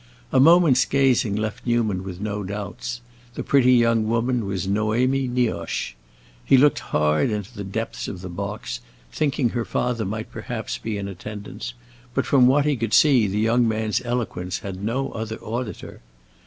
A 0.31 0.39
moment's 0.39 0.83
gazing 0.85 1.35
left 1.35 1.63
Newman 1.67 2.03
with 2.03 2.19
no 2.19 2.41
doubts; 2.41 3.01
the 3.35 3.43
pretty 3.43 3.73
young 3.73 4.07
woman 4.07 4.47
was 4.47 4.65
Noémie 4.65 5.29
Nioche. 5.29 5.93
He 6.43 6.57
looked 6.57 6.79
hard 6.79 7.29
into 7.29 7.53
the 7.53 7.63
depths 7.63 8.07
of 8.07 8.21
the 8.21 8.27
box, 8.27 8.79
thinking 9.11 9.49
her 9.49 9.63
father 9.63 10.03
might 10.03 10.31
perhaps 10.31 10.79
be 10.79 10.97
in 10.97 11.07
attendance, 11.07 11.75
but 12.15 12.25
from 12.25 12.47
what 12.47 12.65
he 12.65 12.75
could 12.75 12.95
see 12.95 13.27
the 13.27 13.37
young 13.37 13.67
man's 13.67 14.01
eloquence 14.03 14.57
had 14.57 14.83
no 14.83 15.11
other 15.11 15.37
auditor. 15.37 16.01